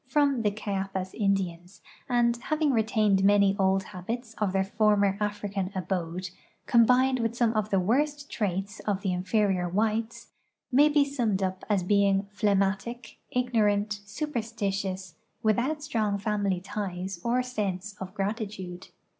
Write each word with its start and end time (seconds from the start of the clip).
from 0.07 0.41
the 0.41 0.49
Cayapas 0.49 1.13
Indians, 1.13 1.79
and, 2.09 2.35
having 2.37 2.71
retained 2.71 3.23
many 3.23 3.55
old 3.59 3.83
habits 3.83 4.33
of 4.39 4.51
their 4.51 4.63
former 4.63 5.15
African 5.19 5.71
abode, 5.75 6.31
combined 6.65 7.19
with 7.19 7.35
some 7.35 7.53
of 7.53 7.69
the 7.69 7.79
worst 7.79 8.27
traits 8.31 8.79
of 8.79 9.03
the 9.03 9.13
in 9.13 9.23
ferior 9.23 9.71
whites, 9.71 10.31
may 10.71 10.89
be 10.89 11.05
summed 11.05 11.43
up 11.43 11.63
as 11.69 11.83
being 11.83 12.25
phlegmatic, 12.31 13.17
ignorant, 13.29 13.99
superstitious, 14.03 15.13
without 15.43 15.83
strong 15.83 16.17
family 16.17 16.59
ties 16.61 17.19
or 17.23 17.43
sense 17.43 17.95
of 18.01 18.11
gratitude. 18.15 18.87